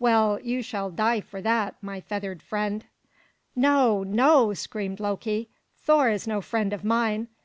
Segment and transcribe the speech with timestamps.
[0.00, 2.84] Well, you shall die for that, my feathered friend!"
[3.54, 5.48] "No, no!" screamed Loki.
[5.78, 7.28] "Thor is no friend of mine.